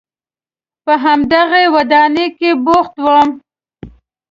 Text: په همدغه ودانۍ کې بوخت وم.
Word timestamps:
په 0.85 0.93
همدغه 1.03 1.61
ودانۍ 1.75 2.27
کې 2.37 2.49
بوخت 2.65 2.95
وم. 3.05 3.29